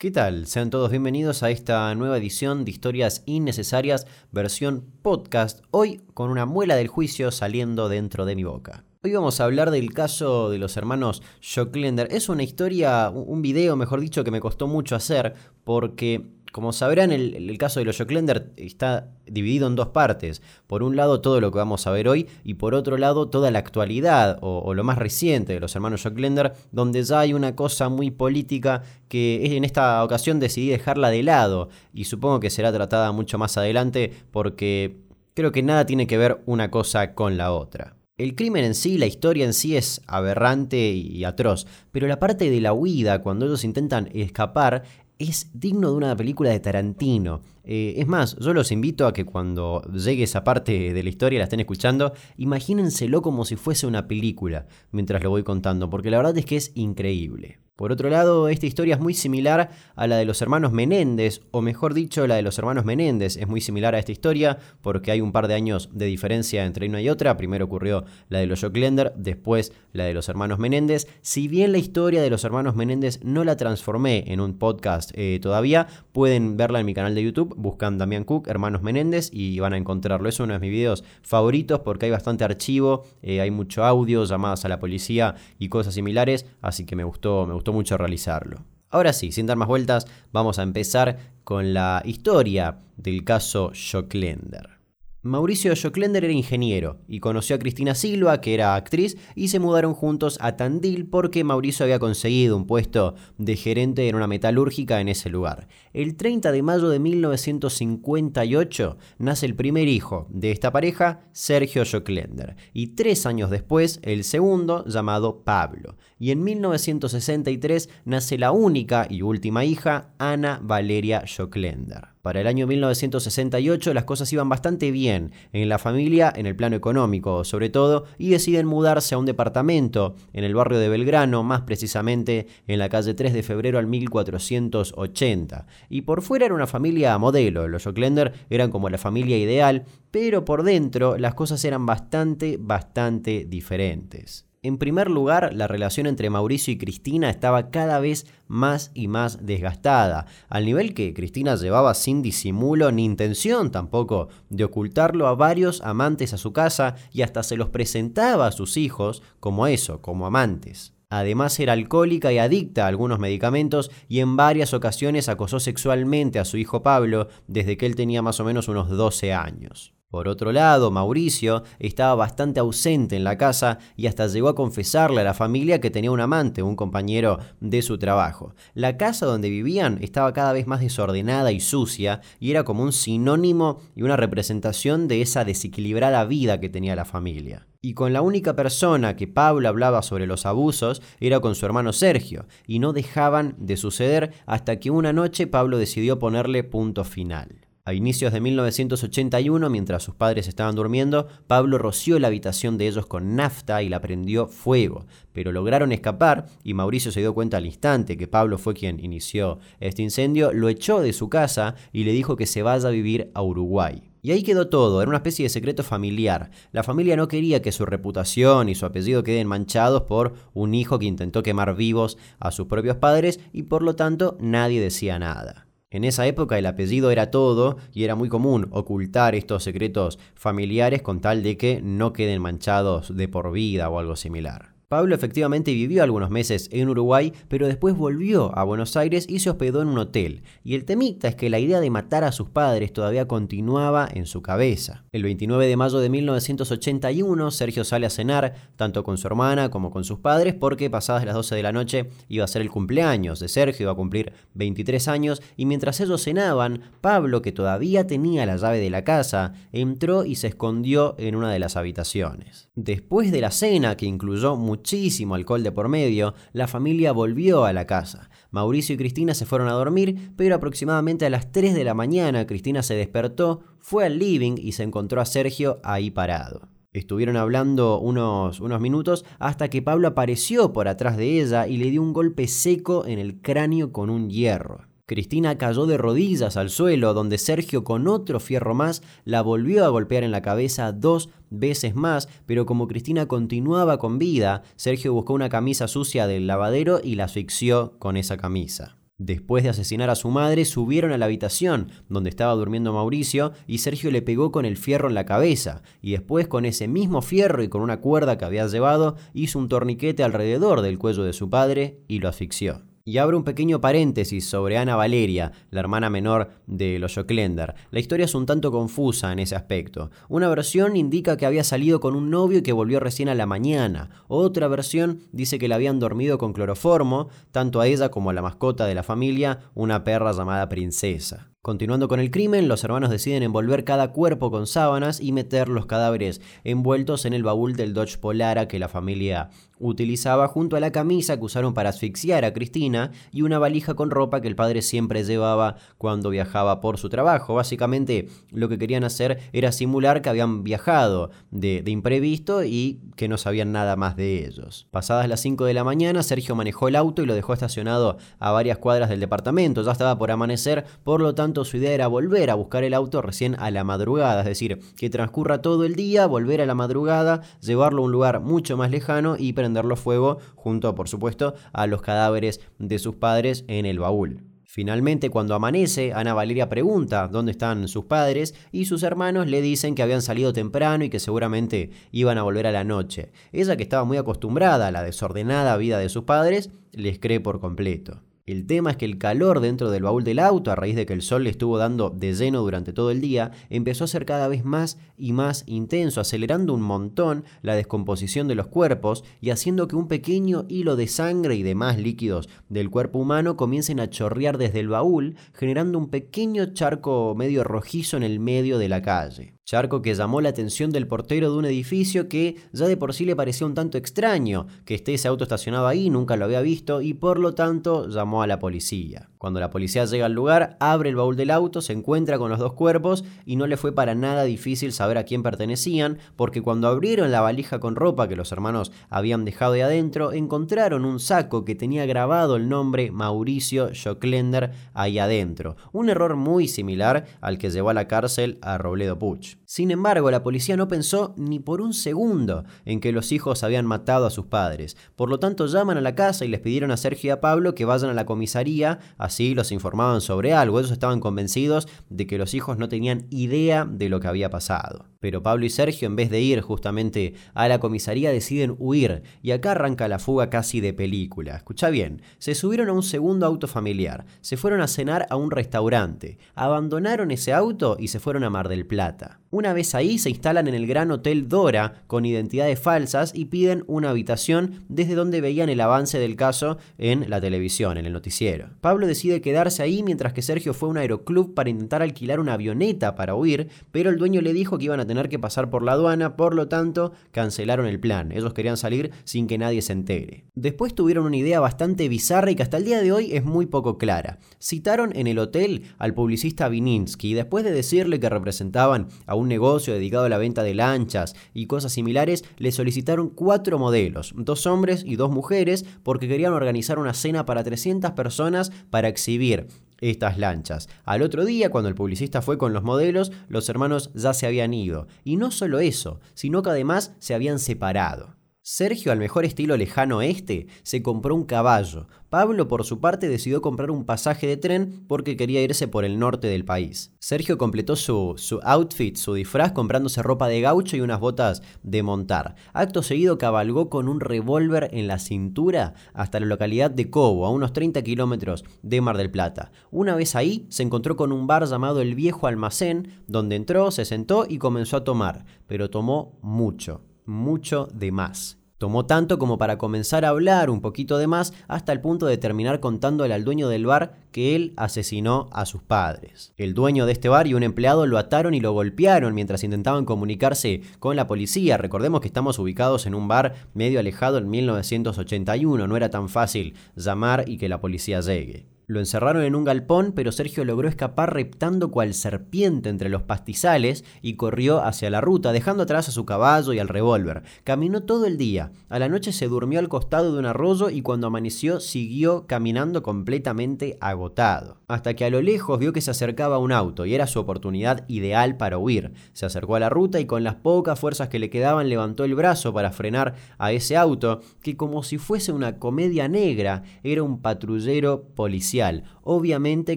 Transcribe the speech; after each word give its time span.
¿Qué 0.00 0.10
tal? 0.10 0.46
Sean 0.46 0.70
todos 0.70 0.90
bienvenidos 0.90 1.42
a 1.42 1.50
esta 1.50 1.94
nueva 1.94 2.16
edición 2.16 2.64
de 2.64 2.70
Historias 2.70 3.22
Innecesarias, 3.26 4.06
versión 4.32 4.86
podcast, 5.02 5.60
hoy 5.72 6.00
con 6.14 6.30
una 6.30 6.46
muela 6.46 6.74
del 6.74 6.88
juicio 6.88 7.30
saliendo 7.30 7.90
dentro 7.90 8.24
de 8.24 8.34
mi 8.34 8.42
boca. 8.42 8.86
Hoy 9.04 9.12
vamos 9.12 9.40
a 9.40 9.44
hablar 9.44 9.70
del 9.70 9.92
caso 9.92 10.48
de 10.48 10.56
los 10.56 10.78
hermanos 10.78 11.22
Jocklender. 11.42 12.08
Es 12.10 12.30
una 12.30 12.42
historia, 12.42 13.10
un 13.10 13.42
video, 13.42 13.76
mejor 13.76 14.00
dicho, 14.00 14.24
que 14.24 14.30
me 14.30 14.40
costó 14.40 14.68
mucho 14.68 14.96
hacer 14.96 15.34
porque 15.64 16.26
como 16.52 16.72
sabrán, 16.72 17.12
el, 17.12 17.58
caso 17.58 17.80
de 17.80 17.86
los 17.86 17.98
Jocklender 17.98 18.52
está 18.56 19.08
dividido 19.26 19.66
en 19.66 19.76
dos 19.76 19.88
partes. 19.88 20.42
Por 20.66 20.82
un 20.82 20.96
lado, 20.96 21.20
todo 21.20 21.40
lo 21.40 21.50
que 21.50 21.58
vamos 21.58 21.86
a 21.86 21.90
ver 21.90 22.08
hoy, 22.08 22.28
y 22.44 22.54
por 22.54 22.74
otro 22.74 22.96
lado, 22.96 23.28
toda 23.28 23.50
la 23.50 23.58
actualidad 23.58 24.38
o, 24.40 24.74
lo 24.74 24.84
más 24.84 24.98
reciente 24.98 25.54
de 25.54 25.60
los 25.60 25.74
hermanos 25.74 26.02
Jocklender, 26.02 26.54
donde 26.72 27.02
ya 27.02 27.20
hay 27.20 27.34
una 27.34 27.54
cosa 27.54 27.88
muy 27.88 28.10
política 28.10 28.82
que 29.08 29.56
en 29.56 29.64
esta 29.64 30.02
ocasión 30.04 30.40
decidí 30.40 30.68
dejarla 30.68 31.10
de 31.10 31.22
lado, 31.22 31.68
y 31.92 32.04
supongo 32.04 32.40
que 32.40 32.50
será 32.50 32.72
tratada 32.72 33.12
mucho 33.12 33.38
más 33.38 33.56
adelante 33.56 34.12
porque 34.30 34.96
creo 35.34 35.52
que 35.52 35.62
nada 35.62 35.86
tiene 35.86 36.06
que 36.06 36.18
ver 36.18 36.42
una 36.46 36.70
cosa 36.70 37.14
con 37.14 37.36
la 37.36 37.52
otra. 37.52 37.96
El 38.20 38.34
crimen 38.34 38.66
en 38.66 38.74
sí, 38.74 38.98
la 38.98 39.06
historia 39.06 39.46
en 39.46 39.54
sí 39.54 39.78
es 39.78 40.02
aberrante 40.06 40.90
y 40.90 41.24
atroz, 41.24 41.66
pero 41.90 42.06
la 42.06 42.18
parte 42.18 42.50
de 42.50 42.60
la 42.60 42.74
huida, 42.74 43.22
cuando 43.22 43.46
ellos 43.46 43.64
intentan 43.64 44.10
escapar, 44.12 44.82
es 45.28 45.50
digno 45.52 45.90
de 45.90 45.96
una 45.96 46.16
película 46.16 46.50
de 46.50 46.60
Tarantino. 46.60 47.40
Eh, 47.64 47.94
es 47.98 48.06
más, 48.06 48.36
yo 48.38 48.54
los 48.54 48.72
invito 48.72 49.06
a 49.06 49.12
que 49.12 49.24
cuando 49.24 49.82
llegue 49.92 50.24
esa 50.24 50.44
parte 50.44 50.92
de 50.92 51.02
la 51.02 51.08
historia, 51.08 51.38
la 51.38 51.44
estén 51.44 51.60
escuchando, 51.60 52.12
imagínenselo 52.36 53.22
como 53.22 53.44
si 53.44 53.56
fuese 53.56 53.86
una 53.86 54.08
película 54.08 54.66
mientras 54.90 55.22
lo 55.22 55.30
voy 55.30 55.42
contando, 55.42 55.90
porque 55.90 56.10
la 56.10 56.18
verdad 56.18 56.36
es 56.38 56.46
que 56.46 56.56
es 56.56 56.72
increíble. 56.74 57.58
Por 57.80 57.92
otro 57.92 58.10
lado, 58.10 58.50
esta 58.50 58.66
historia 58.66 58.96
es 58.96 59.00
muy 59.00 59.14
similar 59.14 59.70
a 59.96 60.06
la 60.06 60.18
de 60.18 60.26
los 60.26 60.42
hermanos 60.42 60.70
Menéndez, 60.70 61.40
o 61.50 61.62
mejor 61.62 61.94
dicho, 61.94 62.26
la 62.26 62.34
de 62.34 62.42
los 62.42 62.58
hermanos 62.58 62.84
Menéndez 62.84 63.38
es 63.38 63.48
muy 63.48 63.62
similar 63.62 63.94
a 63.94 63.98
esta 63.98 64.12
historia 64.12 64.58
porque 64.82 65.12
hay 65.12 65.22
un 65.22 65.32
par 65.32 65.48
de 65.48 65.54
años 65.54 65.88
de 65.90 66.04
diferencia 66.04 66.66
entre 66.66 66.90
una 66.90 67.00
y 67.00 67.08
otra. 67.08 67.38
Primero 67.38 67.64
ocurrió 67.64 68.04
la 68.28 68.40
de 68.40 68.46
los 68.46 68.60
Jocklender, 68.60 69.14
después 69.16 69.72
la 69.94 70.04
de 70.04 70.12
los 70.12 70.28
hermanos 70.28 70.58
Menéndez. 70.58 71.06
Si 71.22 71.48
bien 71.48 71.72
la 71.72 71.78
historia 71.78 72.20
de 72.20 72.28
los 72.28 72.44
hermanos 72.44 72.76
Menéndez 72.76 73.24
no 73.24 73.44
la 73.44 73.56
transformé 73.56 74.24
en 74.26 74.40
un 74.40 74.58
podcast 74.58 75.12
eh, 75.14 75.38
todavía, 75.40 75.86
pueden 76.12 76.58
verla 76.58 76.80
en 76.80 76.86
mi 76.86 76.92
canal 76.92 77.14
de 77.14 77.22
YouTube, 77.22 77.49
buscan 77.56 77.98
Damián 77.98 78.24
Cook, 78.24 78.48
hermanos 78.48 78.82
Menéndez, 78.82 79.30
y 79.32 79.58
van 79.60 79.72
a 79.72 79.76
encontrarlo. 79.76 80.28
Es 80.28 80.40
uno 80.40 80.52
de 80.54 80.58
mis 80.58 80.70
videos 80.70 81.04
favoritos 81.22 81.80
porque 81.80 82.06
hay 82.06 82.12
bastante 82.12 82.44
archivo, 82.44 83.04
eh, 83.22 83.40
hay 83.40 83.50
mucho 83.50 83.84
audio, 83.84 84.24
llamadas 84.24 84.64
a 84.64 84.68
la 84.68 84.80
policía 84.80 85.34
y 85.58 85.68
cosas 85.68 85.94
similares, 85.94 86.46
así 86.62 86.86
que 86.86 86.96
me 86.96 87.04
gustó, 87.04 87.46
me 87.46 87.54
gustó 87.54 87.72
mucho 87.72 87.96
realizarlo. 87.96 88.64
Ahora 88.90 89.12
sí, 89.12 89.30
sin 89.30 89.46
dar 89.46 89.56
más 89.56 89.68
vueltas, 89.68 90.06
vamos 90.32 90.58
a 90.58 90.64
empezar 90.64 91.18
con 91.44 91.74
la 91.74 92.02
historia 92.04 92.78
del 92.96 93.24
caso 93.24 93.70
Jocklender. 93.74 94.79
Mauricio 95.22 95.74
Jocklender 95.76 96.24
era 96.24 96.32
ingeniero 96.32 97.02
y 97.06 97.20
conoció 97.20 97.54
a 97.54 97.58
Cristina 97.58 97.94
Silva, 97.94 98.40
que 98.40 98.54
era 98.54 98.74
actriz, 98.74 99.18
y 99.34 99.48
se 99.48 99.58
mudaron 99.58 99.92
juntos 99.92 100.38
a 100.40 100.56
Tandil 100.56 101.04
porque 101.04 101.44
Mauricio 101.44 101.84
había 101.84 101.98
conseguido 101.98 102.56
un 102.56 102.66
puesto 102.66 103.16
de 103.36 103.54
gerente 103.56 104.08
en 104.08 104.16
una 104.16 104.26
metalúrgica 104.26 104.98
en 104.98 105.08
ese 105.08 105.28
lugar. 105.28 105.68
El 105.92 106.16
30 106.16 106.52
de 106.52 106.62
mayo 106.62 106.88
de 106.88 107.00
1958 107.00 108.96
nace 109.18 109.44
el 109.44 109.54
primer 109.54 109.88
hijo 109.88 110.26
de 110.30 110.52
esta 110.52 110.72
pareja, 110.72 111.20
Sergio 111.32 111.82
Jocklender, 111.84 112.56
y 112.72 112.94
tres 112.94 113.26
años 113.26 113.50
después 113.50 114.00
el 114.02 114.24
segundo, 114.24 114.86
llamado 114.86 115.44
Pablo. 115.44 115.98
Y 116.18 116.30
en 116.30 116.42
1963 116.44 117.90
nace 118.06 118.38
la 118.38 118.52
única 118.52 119.06
y 119.10 119.20
última 119.20 119.66
hija, 119.66 120.14
Ana 120.16 120.60
Valeria 120.62 121.24
Jocklender. 121.26 122.08
Para 122.22 122.40
el 122.40 122.46
año 122.46 122.66
1968 122.66 123.94
las 123.94 124.04
cosas 124.04 124.30
iban 124.32 124.48
bastante 124.48 124.90
bien 124.90 125.32
en 125.52 125.68
la 125.68 125.78
familia, 125.78 126.30
en 126.34 126.46
el 126.46 126.54
plano 126.54 126.76
económico 126.76 127.44
sobre 127.44 127.70
todo, 127.70 128.04
y 128.18 128.28
deciden 128.30 128.66
mudarse 128.66 129.14
a 129.14 129.18
un 129.18 129.24
departamento 129.24 130.16
en 130.32 130.44
el 130.44 130.54
barrio 130.54 130.78
de 130.78 130.90
Belgrano, 130.90 131.42
más 131.42 131.62
precisamente 131.62 132.46
en 132.66 132.78
la 132.78 132.90
calle 132.90 133.14
3 133.14 133.32
de 133.32 133.42
febrero 133.42 133.78
al 133.78 133.86
1480. 133.86 135.66
Y 135.88 136.02
por 136.02 136.20
fuera 136.20 136.46
era 136.46 136.54
una 136.54 136.66
familia 136.66 137.16
modelo, 137.16 137.68
los 137.68 137.84
Jocklender 137.84 138.34
eran 138.50 138.70
como 138.70 138.90
la 138.90 138.98
familia 138.98 139.38
ideal, 139.38 139.84
pero 140.10 140.44
por 140.44 140.62
dentro 140.62 141.16
las 141.16 141.34
cosas 141.34 141.64
eran 141.64 141.86
bastante, 141.86 142.58
bastante 142.60 143.46
diferentes. 143.48 144.49
En 144.62 144.76
primer 144.76 145.08
lugar, 145.08 145.54
la 145.54 145.66
relación 145.68 146.06
entre 146.06 146.28
Mauricio 146.28 146.74
y 146.74 146.76
Cristina 146.76 147.30
estaba 147.30 147.70
cada 147.70 147.98
vez 147.98 148.26
más 148.46 148.90
y 148.92 149.08
más 149.08 149.46
desgastada, 149.46 150.26
al 150.50 150.66
nivel 150.66 150.92
que 150.92 151.14
Cristina 151.14 151.56
llevaba 151.56 151.94
sin 151.94 152.20
disimulo 152.20 152.92
ni 152.92 153.06
intención 153.06 153.70
tampoco 153.70 154.28
de 154.50 154.64
ocultarlo 154.64 155.28
a 155.28 155.34
varios 155.34 155.80
amantes 155.80 156.34
a 156.34 156.36
su 156.36 156.52
casa 156.52 156.96
y 157.10 157.22
hasta 157.22 157.42
se 157.42 157.56
los 157.56 157.70
presentaba 157.70 158.48
a 158.48 158.52
sus 158.52 158.76
hijos 158.76 159.22
como 159.40 159.66
eso, 159.66 160.02
como 160.02 160.26
amantes. 160.26 160.92
Además 161.08 161.58
era 161.58 161.72
alcohólica 161.72 162.30
y 162.30 162.36
adicta 162.36 162.84
a 162.84 162.88
algunos 162.88 163.18
medicamentos 163.18 163.90
y 164.08 164.20
en 164.20 164.36
varias 164.36 164.74
ocasiones 164.74 165.30
acosó 165.30 165.58
sexualmente 165.58 166.38
a 166.38 166.44
su 166.44 166.58
hijo 166.58 166.82
Pablo 166.82 167.28
desde 167.48 167.78
que 167.78 167.86
él 167.86 167.96
tenía 167.96 168.20
más 168.20 168.40
o 168.40 168.44
menos 168.44 168.68
unos 168.68 168.90
12 168.90 169.32
años. 169.32 169.94
Por 170.10 170.26
otro 170.26 170.50
lado, 170.50 170.90
Mauricio 170.90 171.62
estaba 171.78 172.16
bastante 172.16 172.58
ausente 172.58 173.14
en 173.14 173.22
la 173.22 173.38
casa 173.38 173.78
y 173.96 174.08
hasta 174.08 174.26
llegó 174.26 174.48
a 174.48 174.56
confesarle 174.56 175.20
a 175.20 175.24
la 175.24 175.34
familia 175.34 175.80
que 175.80 175.90
tenía 175.90 176.10
un 176.10 176.18
amante, 176.18 176.64
un 176.64 176.74
compañero 176.74 177.38
de 177.60 177.80
su 177.80 177.96
trabajo. 177.96 178.56
La 178.74 178.96
casa 178.96 179.24
donde 179.24 179.48
vivían 179.48 179.98
estaba 180.00 180.32
cada 180.32 180.52
vez 180.52 180.66
más 180.66 180.80
desordenada 180.80 181.52
y 181.52 181.60
sucia 181.60 182.22
y 182.40 182.50
era 182.50 182.64
como 182.64 182.82
un 182.82 182.92
sinónimo 182.92 183.78
y 183.94 184.02
una 184.02 184.16
representación 184.16 185.06
de 185.06 185.22
esa 185.22 185.44
desequilibrada 185.44 186.24
vida 186.24 186.58
que 186.58 186.68
tenía 186.68 186.96
la 186.96 187.04
familia. 187.04 187.68
Y 187.80 187.94
con 187.94 188.12
la 188.12 188.20
única 188.20 188.56
persona 188.56 189.14
que 189.14 189.28
Pablo 189.28 189.68
hablaba 189.68 190.02
sobre 190.02 190.26
los 190.26 190.44
abusos 190.44 191.02
era 191.20 191.38
con 191.38 191.54
su 191.54 191.64
hermano 191.66 191.92
Sergio, 191.92 192.46
y 192.66 192.80
no 192.80 192.92
dejaban 192.92 193.54
de 193.58 193.76
suceder 193.76 194.32
hasta 194.44 194.80
que 194.80 194.90
una 194.90 195.12
noche 195.12 195.46
Pablo 195.46 195.78
decidió 195.78 196.18
ponerle 196.18 196.64
punto 196.64 197.04
final. 197.04 197.69
A 197.90 197.92
inicios 197.92 198.32
de 198.32 198.40
1981, 198.40 199.68
mientras 199.68 200.04
sus 200.04 200.14
padres 200.14 200.46
estaban 200.46 200.76
durmiendo, 200.76 201.26
Pablo 201.48 201.76
roció 201.76 202.20
la 202.20 202.28
habitación 202.28 202.78
de 202.78 202.86
ellos 202.86 203.06
con 203.06 203.34
nafta 203.34 203.82
y 203.82 203.88
la 203.88 204.00
prendió 204.00 204.46
fuego, 204.46 205.06
pero 205.32 205.50
lograron 205.50 205.90
escapar 205.90 206.46
y 206.62 206.72
Mauricio 206.72 207.10
se 207.10 207.18
dio 207.18 207.34
cuenta 207.34 207.56
al 207.56 207.66
instante 207.66 208.16
que 208.16 208.28
Pablo 208.28 208.58
fue 208.58 208.74
quien 208.74 209.04
inició 209.04 209.58
este 209.80 210.02
incendio, 210.02 210.52
lo 210.52 210.68
echó 210.68 211.00
de 211.00 211.12
su 211.12 211.28
casa 211.28 211.74
y 211.92 212.04
le 212.04 212.12
dijo 212.12 212.36
que 212.36 212.46
se 212.46 212.62
vaya 212.62 212.86
a 212.86 212.92
vivir 212.92 213.32
a 213.34 213.42
Uruguay. 213.42 214.04
Y 214.22 214.30
ahí 214.30 214.44
quedó 214.44 214.68
todo, 214.68 215.02
era 215.02 215.08
una 215.08 215.18
especie 215.18 215.46
de 215.46 215.48
secreto 215.48 215.82
familiar. 215.82 216.52
La 216.70 216.84
familia 216.84 217.16
no 217.16 217.26
quería 217.26 217.60
que 217.60 217.72
su 217.72 217.86
reputación 217.86 218.68
y 218.68 218.76
su 218.76 218.86
apellido 218.86 219.24
queden 219.24 219.48
manchados 219.48 220.02
por 220.02 220.34
un 220.54 220.74
hijo 220.74 221.00
que 221.00 221.06
intentó 221.06 221.42
quemar 221.42 221.74
vivos 221.74 222.18
a 222.38 222.52
sus 222.52 222.68
propios 222.68 222.98
padres 222.98 223.40
y 223.52 223.64
por 223.64 223.82
lo 223.82 223.96
tanto 223.96 224.38
nadie 224.38 224.80
decía 224.80 225.18
nada. 225.18 225.66
En 225.92 226.04
esa 226.04 226.24
época 226.24 226.56
el 226.56 226.66
apellido 226.66 227.10
era 227.10 227.32
todo 227.32 227.76
y 227.92 228.04
era 228.04 228.14
muy 228.14 228.28
común 228.28 228.68
ocultar 228.70 229.34
estos 229.34 229.64
secretos 229.64 230.20
familiares 230.36 231.02
con 231.02 231.20
tal 231.20 231.42
de 231.42 231.56
que 231.56 231.80
no 231.82 232.12
queden 232.12 232.40
manchados 232.40 233.16
de 233.16 233.26
por 233.26 233.50
vida 233.50 233.90
o 233.90 233.98
algo 233.98 234.14
similar. 234.14 234.69
Pablo 234.90 235.14
efectivamente 235.14 235.72
vivió 235.72 236.02
algunos 236.02 236.30
meses 236.30 236.68
en 236.72 236.88
Uruguay, 236.88 237.32
pero 237.46 237.68
después 237.68 237.96
volvió 237.96 238.50
a 238.58 238.64
Buenos 238.64 238.96
Aires 238.96 239.24
y 239.28 239.38
se 239.38 239.48
hospedó 239.48 239.82
en 239.82 239.86
un 239.86 239.98
hotel. 239.98 240.42
Y 240.64 240.74
el 240.74 240.84
temita 240.84 241.28
es 241.28 241.36
que 241.36 241.48
la 241.48 241.60
idea 241.60 241.78
de 241.78 241.90
matar 241.90 242.24
a 242.24 242.32
sus 242.32 242.48
padres 242.48 242.92
todavía 242.92 243.28
continuaba 243.28 244.08
en 244.12 244.26
su 244.26 244.42
cabeza. 244.42 245.04
El 245.12 245.22
29 245.22 245.68
de 245.68 245.76
mayo 245.76 246.00
de 246.00 246.08
1981, 246.08 247.52
Sergio 247.52 247.84
sale 247.84 248.04
a 248.04 248.10
cenar, 248.10 248.54
tanto 248.74 249.04
con 249.04 249.16
su 249.16 249.28
hermana 249.28 249.70
como 249.70 249.92
con 249.92 250.02
sus 250.02 250.18
padres, 250.18 250.54
porque 250.54 250.90
pasadas 250.90 251.24
las 251.24 251.36
12 251.36 251.54
de 251.54 251.62
la 251.62 251.70
noche 251.70 252.10
iba 252.26 252.44
a 252.44 252.48
ser 252.48 252.60
el 252.60 252.70
cumpleaños 252.72 253.38
de 253.38 253.46
Sergio, 253.46 253.84
iba 253.84 253.92
a 253.92 253.94
cumplir 253.94 254.32
23 254.54 255.06
años, 255.06 255.40
y 255.56 255.66
mientras 255.66 256.00
ellos 256.00 256.24
cenaban, 256.24 256.80
Pablo, 257.00 257.42
que 257.42 257.52
todavía 257.52 258.08
tenía 258.08 258.44
la 258.44 258.56
llave 258.56 258.80
de 258.80 258.90
la 258.90 259.04
casa, 259.04 259.52
entró 259.70 260.24
y 260.24 260.34
se 260.34 260.48
escondió 260.48 261.14
en 261.16 261.36
una 261.36 261.52
de 261.52 261.60
las 261.60 261.76
habitaciones. 261.76 262.70
Después 262.74 263.30
de 263.30 263.40
la 263.40 263.52
cena, 263.52 263.96
que 263.96 264.06
incluyó 264.06 264.56
muchísimo 264.80 265.34
alcohol 265.34 265.62
de 265.62 265.72
por 265.72 265.90
medio, 265.90 266.32
la 266.54 266.66
familia 266.66 267.12
volvió 267.12 267.66
a 267.66 267.72
la 267.74 267.86
casa. 267.86 268.30
Mauricio 268.50 268.94
y 268.94 268.98
Cristina 268.98 269.34
se 269.34 269.44
fueron 269.44 269.68
a 269.68 269.72
dormir, 269.72 270.32
pero 270.36 270.54
aproximadamente 270.54 271.26
a 271.26 271.30
las 271.30 271.52
3 271.52 271.74
de 271.74 271.84
la 271.84 271.92
mañana 271.92 272.46
Cristina 272.46 272.82
se 272.82 272.94
despertó, 272.94 273.60
fue 273.78 274.06
al 274.06 274.18
living 274.18 274.54
y 274.56 274.72
se 274.72 274.82
encontró 274.82 275.20
a 275.20 275.26
Sergio 275.26 275.80
ahí 275.84 276.10
parado. 276.10 276.70
Estuvieron 276.94 277.36
hablando 277.36 278.00
unos, 278.00 278.60
unos 278.60 278.80
minutos 278.80 279.26
hasta 279.38 279.68
que 279.68 279.82
Pablo 279.82 280.08
apareció 280.08 280.72
por 280.72 280.88
atrás 280.88 281.18
de 281.18 281.42
ella 281.42 281.68
y 281.68 281.76
le 281.76 281.90
dio 281.90 282.00
un 282.00 282.14
golpe 282.14 282.48
seco 282.48 283.04
en 283.04 283.18
el 283.18 283.42
cráneo 283.42 283.92
con 283.92 284.08
un 284.08 284.30
hierro. 284.30 284.89
Cristina 285.10 285.58
cayó 285.58 285.86
de 285.86 285.98
rodillas 285.98 286.56
al 286.56 286.70
suelo, 286.70 287.14
donde 287.14 287.36
Sergio 287.36 287.82
con 287.82 288.06
otro 288.06 288.38
fierro 288.38 288.76
más 288.76 289.02
la 289.24 289.42
volvió 289.42 289.84
a 289.84 289.88
golpear 289.88 290.22
en 290.22 290.30
la 290.30 290.40
cabeza 290.40 290.92
dos 290.92 291.30
veces 291.50 291.96
más, 291.96 292.28
pero 292.46 292.64
como 292.64 292.86
Cristina 292.86 293.26
continuaba 293.26 293.98
con 293.98 294.20
vida, 294.20 294.62
Sergio 294.76 295.12
buscó 295.12 295.32
una 295.32 295.48
camisa 295.48 295.88
sucia 295.88 296.28
del 296.28 296.46
lavadero 296.46 297.00
y 297.02 297.16
la 297.16 297.24
asfixió 297.24 297.98
con 297.98 298.16
esa 298.16 298.36
camisa. 298.36 298.98
Después 299.18 299.64
de 299.64 299.70
asesinar 299.70 300.10
a 300.10 300.14
su 300.14 300.28
madre, 300.28 300.64
subieron 300.64 301.10
a 301.10 301.18
la 301.18 301.24
habitación 301.24 301.90
donde 302.08 302.30
estaba 302.30 302.54
durmiendo 302.54 302.92
Mauricio 302.92 303.50
y 303.66 303.78
Sergio 303.78 304.12
le 304.12 304.22
pegó 304.22 304.52
con 304.52 304.64
el 304.64 304.76
fierro 304.76 305.08
en 305.08 305.16
la 305.16 305.26
cabeza 305.26 305.82
y 306.00 306.12
después 306.12 306.46
con 306.46 306.64
ese 306.64 306.86
mismo 306.86 307.20
fierro 307.20 307.64
y 307.64 307.68
con 307.68 307.82
una 307.82 308.00
cuerda 308.00 308.38
que 308.38 308.44
había 308.44 308.68
llevado 308.68 309.16
hizo 309.34 309.58
un 309.58 309.68
torniquete 309.68 310.22
alrededor 310.22 310.82
del 310.82 310.98
cuello 310.98 311.24
de 311.24 311.32
su 311.32 311.50
padre 311.50 311.98
y 312.06 312.20
lo 312.20 312.28
asfixió. 312.28 312.82
Y 313.04 313.18
abro 313.18 313.36
un 313.36 313.44
pequeño 313.44 313.80
paréntesis 313.80 314.48
sobre 314.48 314.76
Ana 314.78 314.94
Valeria, 314.96 315.52
la 315.70 315.80
hermana 315.80 316.10
menor 316.10 316.50
de 316.66 316.98
los 316.98 317.14
Joclender. 317.14 317.74
La 317.90 318.00
historia 318.00 318.26
es 318.26 318.34
un 318.34 318.46
tanto 318.46 318.70
confusa 318.70 319.32
en 319.32 319.38
ese 319.38 319.56
aspecto. 319.56 320.10
Una 320.28 320.48
versión 320.48 320.96
indica 320.96 321.36
que 321.36 321.46
había 321.46 321.64
salido 321.64 322.00
con 322.00 322.14
un 322.14 322.30
novio 322.30 322.58
y 322.58 322.62
que 322.62 322.72
volvió 322.72 323.00
recién 323.00 323.28
a 323.28 323.34
la 323.34 323.46
mañana. 323.46 324.10
Otra 324.28 324.68
versión 324.68 325.20
dice 325.32 325.58
que 325.58 325.68
la 325.68 325.76
habían 325.76 325.98
dormido 325.98 326.38
con 326.38 326.52
cloroformo, 326.52 327.28
tanto 327.50 327.80
a 327.80 327.86
ella 327.86 328.10
como 328.10 328.30
a 328.30 328.34
la 328.34 328.42
mascota 328.42 328.86
de 328.86 328.94
la 328.94 329.02
familia, 329.02 329.60
una 329.74 330.04
perra 330.04 330.32
llamada 330.32 330.68
Princesa. 330.68 331.49
Continuando 331.62 332.08
con 332.08 332.20
el 332.20 332.30
crimen, 332.30 332.68
los 332.68 332.84
hermanos 332.84 333.10
deciden 333.10 333.42
envolver 333.42 333.84
cada 333.84 334.12
cuerpo 334.12 334.50
con 334.50 334.66
sábanas 334.66 335.20
y 335.20 335.32
meter 335.32 335.68
los 335.68 335.84
cadáveres 335.84 336.40
envueltos 336.64 337.26
en 337.26 337.34
el 337.34 337.42
baúl 337.42 337.76
del 337.76 337.92
Dodge 337.92 338.16
Polara 338.16 338.66
que 338.66 338.78
la 338.78 338.88
familia 338.88 339.50
utilizaba 339.80 340.46
junto 340.46 340.76
a 340.76 340.80
la 340.80 340.92
camisa 340.92 341.36
que 341.36 341.44
usaron 341.44 341.74
para 341.74 341.90
asfixiar 341.90 342.44
a 342.44 342.52
Cristina 342.52 343.10
y 343.32 343.42
una 343.42 343.58
valija 343.58 343.94
con 343.94 344.10
ropa 344.10 344.40
que 344.40 344.48
el 344.48 344.54
padre 344.54 344.82
siempre 344.82 345.24
llevaba 345.24 345.76
cuando 345.98 346.30
viajaba 346.30 346.80
por 346.80 346.98
su 346.98 347.08
trabajo. 347.08 347.54
Básicamente 347.54 348.28
lo 348.50 348.68
que 348.68 348.78
querían 348.78 349.04
hacer 349.04 349.40
era 349.52 349.72
simular 349.72 350.22
que 350.22 350.28
habían 350.28 350.62
viajado 350.62 351.30
de, 351.50 351.82
imprevisto 351.86 352.62
y 352.62 353.00
que 353.16 353.28
no 353.28 353.36
sabían 353.36 353.72
nada 353.72 353.96
más 353.96 354.16
de 354.16 354.46
ellos. 354.46 354.86
Pasadas 354.90 355.28
las 355.28 355.40
5 355.40 355.64
de 355.64 355.74
la 355.74 355.82
mañana, 355.82 356.22
Sergio 356.22 356.54
manejó 356.54 356.88
el 356.88 356.96
auto 356.96 357.22
y 357.22 357.26
lo 357.26 357.34
dejó 357.34 357.52
estacionado 357.52 358.18
a 358.38 358.52
varias 358.52 358.78
cuadras 358.78 359.08
del 359.08 359.20
departamento. 359.20 359.82
Ya 359.82 359.92
estaba 359.92 360.16
por 360.18 360.30
amanecer, 360.30 360.84
por 361.04 361.20
lo 361.20 361.34
su 361.64 361.76
idea 361.76 361.92
era 361.92 362.06
volver 362.06 362.50
a 362.50 362.54
buscar 362.54 362.84
el 362.84 362.94
auto 362.94 363.22
recién 363.22 363.56
a 363.58 363.70
la 363.70 363.84
madrugada, 363.84 364.40
es 364.40 364.46
decir, 364.46 364.80
que 364.96 365.10
transcurra 365.10 365.62
todo 365.62 365.84
el 365.84 365.94
día, 365.94 366.26
volver 366.26 366.60
a 366.60 366.66
la 366.66 366.74
madrugada, 366.74 367.42
llevarlo 367.60 368.02
a 368.02 368.04
un 368.06 368.12
lugar 368.12 368.40
mucho 368.40 368.76
más 368.76 368.90
lejano 368.90 369.36
y 369.38 369.52
prenderlo 369.52 369.96
fuego 369.96 370.38
junto, 370.54 370.94
por 370.94 371.08
supuesto, 371.08 371.54
a 371.72 371.86
los 371.86 372.02
cadáveres 372.02 372.60
de 372.78 372.98
sus 372.98 373.16
padres 373.16 373.64
en 373.68 373.86
el 373.86 373.98
baúl. 373.98 374.44
Finalmente, 374.72 375.30
cuando 375.30 375.56
amanece, 375.56 376.12
Ana 376.14 376.32
Valeria 376.32 376.68
pregunta 376.68 377.26
dónde 377.26 377.50
están 377.50 377.88
sus 377.88 378.04
padres 378.04 378.54
y 378.70 378.84
sus 378.84 379.02
hermanos 379.02 379.48
le 379.48 379.62
dicen 379.62 379.96
que 379.96 380.02
habían 380.04 380.22
salido 380.22 380.52
temprano 380.52 381.02
y 381.02 381.10
que 381.10 381.18
seguramente 381.18 381.90
iban 382.12 382.38
a 382.38 382.44
volver 382.44 382.68
a 382.68 382.72
la 382.72 382.84
noche. 382.84 383.32
Ella, 383.50 383.76
que 383.76 383.82
estaba 383.82 384.04
muy 384.04 384.16
acostumbrada 384.16 384.86
a 384.86 384.92
la 384.92 385.02
desordenada 385.02 385.76
vida 385.76 385.98
de 385.98 386.08
sus 386.08 386.22
padres, 386.22 386.70
les 386.92 387.18
cree 387.18 387.40
por 387.40 387.58
completo. 387.58 388.20
El 388.50 388.66
tema 388.66 388.90
es 388.90 388.96
que 388.96 389.04
el 389.04 389.16
calor 389.16 389.60
dentro 389.60 389.92
del 389.92 390.02
baúl 390.02 390.24
del 390.24 390.40
auto, 390.40 390.72
a 390.72 390.74
raíz 390.74 390.96
de 390.96 391.06
que 391.06 391.12
el 391.12 391.22
sol 391.22 391.44
le 391.44 391.50
estuvo 391.50 391.78
dando 391.78 392.10
de 392.10 392.34
lleno 392.34 392.62
durante 392.62 392.92
todo 392.92 393.12
el 393.12 393.20
día, 393.20 393.52
empezó 393.68 394.02
a 394.02 394.08
ser 394.08 394.26
cada 394.26 394.48
vez 394.48 394.64
más 394.64 394.98
y 395.16 395.32
más 395.32 395.62
intenso, 395.68 396.20
acelerando 396.20 396.74
un 396.74 396.82
montón 396.82 397.44
la 397.62 397.76
descomposición 397.76 398.48
de 398.48 398.56
los 398.56 398.66
cuerpos 398.66 399.22
y 399.40 399.50
haciendo 399.50 399.86
que 399.86 399.94
un 399.94 400.08
pequeño 400.08 400.64
hilo 400.68 400.96
de 400.96 401.06
sangre 401.06 401.54
y 401.54 401.62
demás 401.62 401.96
líquidos 401.96 402.48
del 402.68 402.90
cuerpo 402.90 403.20
humano 403.20 403.56
comiencen 403.56 404.00
a 404.00 404.10
chorrear 404.10 404.58
desde 404.58 404.80
el 404.80 404.88
baúl, 404.88 405.36
generando 405.54 405.96
un 405.96 406.10
pequeño 406.10 406.72
charco 406.72 407.36
medio 407.36 407.62
rojizo 407.62 408.16
en 408.16 408.24
el 408.24 408.40
medio 408.40 408.78
de 408.78 408.88
la 408.88 409.00
calle. 409.00 409.59
Charco 409.70 410.02
que 410.02 410.16
llamó 410.16 410.40
la 410.40 410.48
atención 410.48 410.90
del 410.90 411.06
portero 411.06 411.52
de 411.52 411.56
un 411.56 411.64
edificio 411.64 412.28
que 412.28 412.56
ya 412.72 412.88
de 412.88 412.96
por 412.96 413.14
sí 413.14 413.24
le 413.24 413.36
parecía 413.36 413.68
un 413.68 413.74
tanto 413.74 413.98
extraño 413.98 414.66
que 414.84 414.96
esté 414.96 415.14
ese 415.14 415.28
auto 415.28 415.44
estacionado 415.44 415.86
ahí, 415.86 416.10
nunca 416.10 416.34
lo 416.34 416.46
había 416.46 416.60
visto 416.60 417.02
y 417.02 417.14
por 417.14 417.38
lo 417.38 417.54
tanto 417.54 418.08
llamó 418.08 418.42
a 418.42 418.48
la 418.48 418.58
policía. 418.58 419.28
Cuando 419.40 419.58
la 419.58 419.70
policía 419.70 420.04
llega 420.04 420.26
al 420.26 420.34
lugar, 420.34 420.76
abre 420.80 421.08
el 421.08 421.16
baúl 421.16 421.34
del 421.34 421.50
auto, 421.50 421.80
se 421.80 421.94
encuentra 421.94 422.36
con 422.36 422.50
los 422.50 422.58
dos 422.58 422.74
cuerpos 422.74 423.24
y 423.46 423.56
no 423.56 423.66
le 423.66 423.78
fue 423.78 423.90
para 423.90 424.14
nada 424.14 424.44
difícil 424.44 424.92
saber 424.92 425.16
a 425.16 425.24
quién 425.24 425.42
pertenecían, 425.42 426.18
porque 426.36 426.60
cuando 426.60 426.88
abrieron 426.88 427.32
la 427.32 427.40
valija 427.40 427.80
con 427.80 427.96
ropa 427.96 428.28
que 428.28 428.36
los 428.36 428.52
hermanos 428.52 428.92
habían 429.08 429.46
dejado 429.46 429.72
de 429.72 429.82
adentro, 429.82 430.34
encontraron 430.34 431.06
un 431.06 431.20
saco 431.20 431.64
que 431.64 431.74
tenía 431.74 432.04
grabado 432.04 432.56
el 432.56 432.68
nombre 432.68 433.12
Mauricio 433.12 433.92
Joclender 433.94 434.72
ahí 434.92 435.18
adentro. 435.18 435.74
Un 435.92 436.10
error 436.10 436.36
muy 436.36 436.68
similar 436.68 437.24
al 437.40 437.56
que 437.56 437.70
llevó 437.70 437.88
a 437.88 437.94
la 437.94 438.08
cárcel 438.08 438.58
a 438.60 438.76
Robledo 438.76 439.18
Puch. 439.18 439.56
Sin 439.64 439.90
embargo, 439.90 440.30
la 440.30 440.42
policía 440.42 440.76
no 440.76 440.86
pensó 440.86 441.32
ni 441.38 441.60
por 441.60 441.80
un 441.80 441.94
segundo 441.94 442.64
en 442.84 443.00
que 443.00 443.10
los 443.10 443.32
hijos 443.32 443.64
habían 443.64 443.86
matado 443.86 444.26
a 444.26 444.30
sus 444.30 444.44
padres. 444.44 444.98
Por 445.16 445.30
lo 445.30 445.38
tanto, 445.38 445.66
llaman 445.66 445.96
a 445.96 446.02
la 446.02 446.14
casa 446.14 446.44
y 446.44 446.48
les 446.48 446.60
pidieron 446.60 446.90
a 446.90 446.98
Sergio 446.98 447.28
y 447.28 447.30
a 447.30 447.40
Pablo 447.40 447.74
que 447.74 447.86
vayan 447.86 448.10
a 448.10 448.14
la 448.14 448.26
comisaría 448.26 448.98
a 449.16 449.29
así 449.30 449.54
los 449.54 449.72
informaban 449.72 450.20
sobre 450.20 450.52
algo. 450.52 450.78
Ellos 450.78 450.90
estaban 450.90 451.20
convencidos 451.20 451.88
de 452.08 452.26
que 452.26 452.36
los 452.36 452.52
hijos 452.52 452.78
no 452.78 452.88
tenían 452.88 453.26
idea 453.30 453.84
de 453.84 454.08
lo 454.08 454.20
que 454.20 454.28
había 454.28 454.50
pasado. 454.50 455.06
Pero 455.20 455.42
Pablo 455.42 455.66
y 455.66 455.70
Sergio, 455.70 456.06
en 456.06 456.16
vez 456.16 456.30
de 456.30 456.40
ir 456.40 456.62
justamente 456.62 457.34
a 457.54 457.68
la 457.68 457.78
comisaría, 457.78 458.32
deciden 458.32 458.74
huir. 458.78 459.22
Y 459.42 459.52
acá 459.52 459.72
arranca 459.72 460.08
la 460.08 460.18
fuga 460.18 460.50
casi 460.50 460.80
de 460.80 460.92
película. 460.92 461.56
Escucha 461.56 461.90
bien, 461.90 462.22
se 462.38 462.54
subieron 462.54 462.88
a 462.88 462.92
un 462.92 463.02
segundo 463.02 463.46
auto 463.46 463.68
familiar, 463.68 464.24
se 464.40 464.56
fueron 464.56 464.80
a 464.80 464.88
cenar 464.88 465.26
a 465.30 465.36
un 465.36 465.50
restaurante, 465.50 466.38
abandonaron 466.54 467.30
ese 467.30 467.52
auto 467.52 467.96
y 467.98 468.08
se 468.08 468.18
fueron 468.18 468.44
a 468.44 468.50
Mar 468.50 468.68
del 468.68 468.86
Plata. 468.86 469.40
Una 469.50 469.72
vez 469.72 469.94
ahí 469.94 470.18
se 470.18 470.30
instalan 470.30 470.68
en 470.68 470.74
el 470.74 470.86
Gran 470.86 471.10
Hotel 471.10 471.48
Dora 471.48 472.04
con 472.06 472.24
identidades 472.24 472.78
falsas 472.78 473.32
y 473.34 473.46
piden 473.46 473.84
una 473.88 474.10
habitación 474.10 474.84
desde 474.88 475.14
donde 475.14 475.40
veían 475.40 475.68
el 475.68 475.80
avance 475.80 476.18
del 476.18 476.36
caso 476.36 476.78
en 476.98 477.28
la 477.28 477.40
televisión, 477.40 477.98
en 477.98 478.06
el 478.06 478.12
noticiero. 478.12 478.70
Pablo 478.80 479.06
quedarse 479.20 479.82
ahí 479.82 480.02
mientras 480.02 480.32
que 480.32 480.42
Sergio 480.42 480.74
fue 480.74 480.88
a 480.88 480.92
un 480.92 480.98
aeroclub 480.98 481.54
para 481.54 481.70
intentar 481.70 482.02
alquilar 482.02 482.40
una 482.40 482.54
avioneta 482.54 483.14
para 483.14 483.34
huir, 483.34 483.68
pero 483.92 484.10
el 484.10 484.18
dueño 484.18 484.40
le 484.40 484.52
dijo 484.52 484.78
que 484.78 484.86
iban 484.86 485.00
a 485.00 485.06
tener 485.06 485.28
que 485.28 485.38
pasar 485.38 485.70
por 485.70 485.82
la 485.82 485.92
aduana, 485.92 486.36
por 486.36 486.54
lo 486.54 486.68
tanto 486.68 487.12
cancelaron 487.30 487.86
el 487.86 488.00
plan. 488.00 488.32
Ellos 488.32 488.54
querían 488.54 488.76
salir 488.76 489.10
sin 489.24 489.46
que 489.46 489.58
nadie 489.58 489.82
se 489.82 489.92
entere. 489.92 490.44
Después 490.54 490.94
tuvieron 490.94 491.26
una 491.26 491.36
idea 491.36 491.60
bastante 491.60 492.08
bizarra 492.08 492.50
y 492.50 492.56
que 492.56 492.62
hasta 492.62 492.78
el 492.78 492.84
día 492.84 493.02
de 493.02 493.12
hoy 493.12 493.32
es 493.32 493.44
muy 493.44 493.66
poco 493.66 493.98
clara. 493.98 494.38
Citaron 494.58 495.14
en 495.14 495.26
el 495.26 495.38
hotel 495.38 495.84
al 495.98 496.14
publicista 496.14 496.68
Vininsky 496.68 497.30
y 497.30 497.34
después 497.34 497.64
de 497.64 497.72
decirle 497.72 498.20
que 498.20 498.28
representaban 498.28 499.08
a 499.26 499.34
un 499.34 499.48
negocio 499.48 499.92
dedicado 499.92 500.24
a 500.24 500.28
la 500.28 500.38
venta 500.38 500.62
de 500.62 500.74
lanchas 500.74 501.34
y 501.52 501.66
cosas 501.66 501.92
similares, 501.92 502.44
le 502.56 502.72
solicitaron 502.72 503.28
cuatro 503.28 503.78
modelos, 503.78 504.32
dos 504.36 504.66
hombres 504.66 505.04
y 505.06 505.16
dos 505.16 505.30
mujeres, 505.30 505.84
porque 506.02 506.28
querían 506.28 506.52
organizar 506.52 506.98
una 506.98 507.14
cena 507.14 507.44
para 507.44 507.64
300 507.64 508.12
personas 508.12 508.72
para 508.90 509.08
exhibir 509.10 509.66
estas 510.00 510.38
lanchas. 510.38 510.88
Al 511.04 511.22
otro 511.22 511.44
día, 511.44 511.70
cuando 511.70 511.88
el 511.88 511.94
publicista 511.94 512.42
fue 512.42 512.58
con 512.58 512.72
los 512.72 512.82
modelos, 512.82 513.32
los 513.48 513.68
hermanos 513.68 514.10
ya 514.14 514.32
se 514.32 514.46
habían 514.46 514.72
ido. 514.72 515.06
Y 515.24 515.36
no 515.36 515.50
solo 515.50 515.78
eso, 515.80 516.20
sino 516.34 516.62
que 516.62 516.70
además 516.70 517.14
se 517.18 517.34
habían 517.34 517.58
separado. 517.58 518.39
Sergio, 518.72 519.10
al 519.10 519.18
mejor 519.18 519.44
estilo 519.44 519.76
lejano 519.76 520.18
oeste, 520.18 520.68
se 520.84 521.02
compró 521.02 521.34
un 521.34 521.42
caballo. 521.42 522.06
Pablo, 522.28 522.68
por 522.68 522.84
su 522.84 523.00
parte, 523.00 523.28
decidió 523.28 523.60
comprar 523.60 523.90
un 523.90 524.04
pasaje 524.04 524.46
de 524.46 524.56
tren 524.56 525.04
porque 525.08 525.36
quería 525.36 525.60
irse 525.60 525.88
por 525.88 526.04
el 526.04 526.20
norte 526.20 526.46
del 526.46 526.64
país. 526.64 527.12
Sergio 527.18 527.58
completó 527.58 527.96
su, 527.96 528.34
su 528.36 528.60
outfit, 528.62 529.16
su 529.16 529.34
disfraz, 529.34 529.72
comprándose 529.72 530.22
ropa 530.22 530.46
de 530.46 530.60
gaucho 530.60 530.96
y 530.96 531.00
unas 531.00 531.18
botas 531.18 531.62
de 531.82 532.04
montar. 532.04 532.54
Acto 532.72 533.02
seguido 533.02 533.38
cabalgó 533.38 533.90
con 533.90 534.06
un 534.06 534.20
revólver 534.20 534.88
en 534.92 535.08
la 535.08 535.18
cintura 535.18 535.94
hasta 536.14 536.38
la 536.38 536.46
localidad 536.46 536.92
de 536.92 537.10
Cobo, 537.10 537.46
a 537.46 537.50
unos 537.50 537.72
30 537.72 538.02
kilómetros 538.02 538.64
de 538.84 539.00
Mar 539.00 539.16
del 539.16 539.32
Plata. 539.32 539.72
Una 539.90 540.14
vez 540.14 540.36
ahí, 540.36 540.68
se 540.68 540.84
encontró 540.84 541.16
con 541.16 541.32
un 541.32 541.48
bar 541.48 541.66
llamado 541.66 542.00
El 542.00 542.14
Viejo 542.14 542.46
Almacén, 542.46 543.20
donde 543.26 543.56
entró, 543.56 543.90
se 543.90 544.04
sentó 544.04 544.46
y 544.48 544.58
comenzó 544.58 544.96
a 544.98 545.02
tomar, 545.02 545.44
pero 545.66 545.90
tomó 545.90 546.38
mucho, 546.40 547.02
mucho 547.26 547.88
de 547.92 548.12
más. 548.12 548.59
Tomó 548.80 549.04
tanto 549.04 549.38
como 549.38 549.58
para 549.58 549.76
comenzar 549.76 550.24
a 550.24 550.30
hablar 550.30 550.70
un 550.70 550.80
poquito 550.80 551.18
de 551.18 551.26
más 551.26 551.52
hasta 551.68 551.92
el 551.92 552.00
punto 552.00 552.24
de 552.24 552.38
terminar 552.38 552.80
contándole 552.80 553.34
al 553.34 553.44
dueño 553.44 553.68
del 553.68 553.84
bar 553.84 554.14
que 554.32 554.56
él 554.56 554.72
asesinó 554.78 555.50
a 555.52 555.66
sus 555.66 555.82
padres. 555.82 556.54
El 556.56 556.72
dueño 556.72 557.04
de 557.04 557.12
este 557.12 557.28
bar 557.28 557.46
y 557.46 557.52
un 557.52 557.62
empleado 557.62 558.06
lo 558.06 558.16
ataron 558.16 558.54
y 558.54 558.60
lo 558.60 558.72
golpearon 558.72 559.34
mientras 559.34 559.64
intentaban 559.64 560.06
comunicarse 560.06 560.80
con 560.98 561.14
la 561.14 561.26
policía. 561.26 561.76
Recordemos 561.76 562.22
que 562.22 562.28
estamos 562.28 562.58
ubicados 562.58 563.04
en 563.04 563.14
un 563.14 563.28
bar 563.28 563.54
medio 563.74 564.00
alejado 564.00 564.38
en 564.38 564.48
1981, 564.48 565.86
no 565.86 565.96
era 565.98 566.08
tan 566.08 566.30
fácil 566.30 566.72
llamar 566.96 567.44
y 567.46 567.58
que 567.58 567.68
la 567.68 567.82
policía 567.82 568.22
llegue. 568.22 568.64
Lo 568.90 568.98
encerraron 568.98 569.44
en 569.44 569.54
un 569.54 569.62
galpón, 569.62 570.10
pero 570.16 570.32
Sergio 570.32 570.64
logró 570.64 570.88
escapar 570.88 571.32
reptando 571.32 571.92
cual 571.92 572.12
serpiente 572.12 572.88
entre 572.88 573.08
los 573.08 573.22
pastizales 573.22 574.04
y 574.20 574.34
corrió 574.34 574.82
hacia 574.82 575.10
la 575.10 575.20
ruta, 575.20 575.52
dejando 575.52 575.84
atrás 575.84 576.08
a 576.08 576.10
su 576.10 576.24
caballo 576.24 576.72
y 576.72 576.80
al 576.80 576.88
revólver. 576.88 577.44
Caminó 577.62 578.02
todo 578.02 578.26
el 578.26 578.36
día. 578.36 578.72
A 578.88 578.98
la 578.98 579.08
noche 579.08 579.30
se 579.30 579.46
durmió 579.46 579.78
al 579.78 579.88
costado 579.88 580.32
de 580.32 580.40
un 580.40 580.46
arroyo 580.46 580.90
y 580.90 581.02
cuando 581.02 581.28
amaneció 581.28 581.78
siguió 581.78 582.48
caminando 582.48 583.04
completamente 583.04 583.96
agotado. 584.00 584.78
Hasta 584.88 585.14
que 585.14 585.24
a 585.24 585.30
lo 585.30 585.40
lejos 585.40 585.78
vio 585.78 585.92
que 585.92 586.00
se 586.00 586.10
acercaba 586.10 586.58
un 586.58 586.72
auto 586.72 587.06
y 587.06 587.14
era 587.14 587.28
su 587.28 587.38
oportunidad 587.38 588.04
ideal 588.08 588.56
para 588.56 588.78
huir. 588.78 589.12
Se 589.34 589.46
acercó 589.46 589.76
a 589.76 589.80
la 589.80 589.88
ruta 589.88 590.18
y 590.18 590.26
con 590.26 590.42
las 590.42 590.56
pocas 590.56 590.98
fuerzas 590.98 591.28
que 591.28 591.38
le 591.38 591.48
quedaban 591.48 591.88
levantó 591.88 592.24
el 592.24 592.34
brazo 592.34 592.74
para 592.74 592.90
frenar 592.90 593.36
a 593.56 593.70
ese 593.70 593.96
auto, 593.96 594.40
que 594.64 594.76
como 594.76 595.04
si 595.04 595.16
fuese 595.16 595.52
una 595.52 595.78
comedia 595.78 596.26
negra, 596.26 596.82
era 597.04 597.22
un 597.22 597.40
patrullero 597.40 598.24
policial 598.34 598.79
policial. 598.80 599.02
Obviamente 599.32 599.96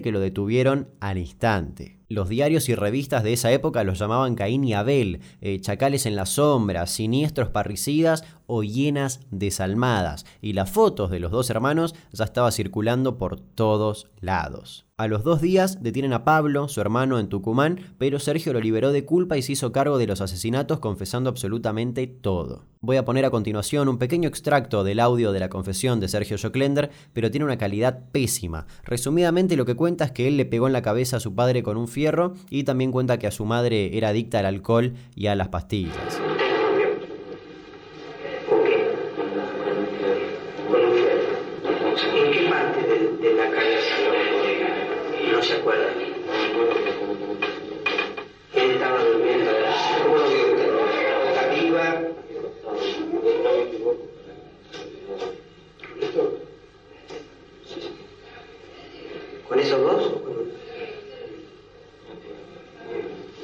que 0.00 0.12
lo 0.12 0.20
detuvieron 0.20 0.90
al 1.00 1.18
instante. 1.18 1.98
Los 2.08 2.28
diarios 2.28 2.68
y 2.68 2.76
revistas 2.76 3.24
de 3.24 3.32
esa 3.32 3.50
época 3.50 3.82
los 3.82 3.98
llamaban 3.98 4.36
Caín 4.36 4.62
y 4.62 4.74
Abel, 4.74 5.22
eh, 5.40 5.60
chacales 5.60 6.06
en 6.06 6.14
la 6.14 6.24
sombra, 6.24 6.86
siniestros 6.86 7.48
parricidas 7.48 8.22
o 8.46 8.62
hienas 8.62 9.20
desalmadas, 9.32 10.24
y 10.40 10.52
las 10.52 10.70
fotos 10.70 11.10
de 11.10 11.18
los 11.18 11.32
dos 11.32 11.50
hermanos 11.50 11.96
ya 12.12 12.24
estaba 12.24 12.52
circulando 12.52 13.18
por 13.18 13.40
todos 13.40 14.06
lados. 14.20 14.86
A 14.96 15.08
los 15.08 15.24
dos 15.24 15.40
días 15.40 15.82
detienen 15.82 16.12
a 16.12 16.24
Pablo, 16.24 16.68
su 16.68 16.80
hermano, 16.80 17.18
en 17.18 17.28
Tucumán, 17.28 17.80
pero 17.98 18.20
Sergio 18.20 18.52
lo 18.52 18.60
liberó 18.60 18.92
de 18.92 19.04
culpa 19.04 19.36
y 19.36 19.42
se 19.42 19.50
hizo 19.50 19.72
cargo 19.72 19.98
de 19.98 20.06
los 20.06 20.20
asesinatos 20.20 20.78
confesando 20.78 21.28
absolutamente 21.30 22.06
todo. 22.06 22.62
Voy 22.80 22.96
a 22.96 23.04
poner 23.04 23.24
a 23.24 23.30
continuación 23.30 23.88
un 23.88 23.98
pequeño 23.98 24.28
extracto 24.28 24.84
del 24.84 25.00
audio 25.00 25.32
de 25.32 25.40
la 25.40 25.48
confesión 25.48 25.98
de 25.98 26.06
Sergio 26.06 26.36
Joclender, 26.40 26.90
pero 27.12 27.32
tiene 27.32 27.44
una 27.44 27.58
calidad 27.58 28.04
pésima. 28.12 28.66
Lo 29.32 29.64
que 29.64 29.74
cuenta 29.74 30.04
es 30.04 30.12
que 30.12 30.28
él 30.28 30.36
le 30.36 30.44
pegó 30.44 30.66
en 30.66 30.72
la 30.72 30.82
cabeza 30.82 31.16
a 31.16 31.20
su 31.20 31.34
padre 31.34 31.62
con 31.62 31.76
un 31.76 31.88
fierro 31.88 32.34
y 32.50 32.64
también 32.64 32.92
cuenta 32.92 33.18
que 33.18 33.26
a 33.26 33.30
su 33.30 33.44
madre 33.44 33.96
era 33.96 34.08
adicta 34.08 34.40
al 34.40 34.46
alcohol 34.46 34.94
y 35.14 35.28
a 35.28 35.34
las 35.34 35.48
pastillas. 35.48 36.20
¿Con 59.48 59.60
esos 59.60 59.80
dos? 59.80 60.12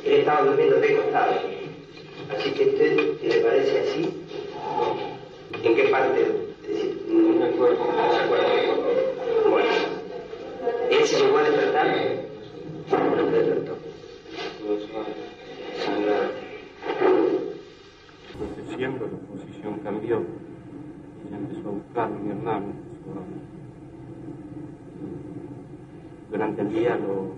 Él 0.05 0.13
estaba 0.15 0.43
durmiendo 0.43 0.77
de 0.77 0.97
costado. 0.97 1.50
Durante 26.41 26.63
el 26.63 26.71
día 26.71 26.97
lo 26.97 27.35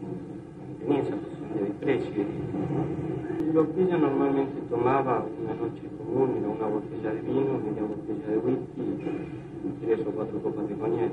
tenía 0.78 1.02
esa 1.02 1.16
posición 1.16 1.54
de 1.54 1.64
desprecio. 1.64 2.24
Lo 3.52 3.74
que 3.74 3.82
ella 3.82 3.98
normalmente 3.98 4.60
tomaba 4.70 5.26
una 5.42 5.54
noche 5.54 5.82
común 5.98 6.36
era 6.38 6.48
una 6.48 6.66
botella 6.68 7.12
de 7.12 7.20
vino, 7.22 7.58
media 7.58 7.82
botella 7.82 8.28
de 8.28 8.38
whisky, 8.38 9.84
tres 9.84 10.06
o 10.06 10.10
cuatro 10.12 10.40
copas 10.40 10.68
de 10.68 10.76
coñac. 10.76 11.10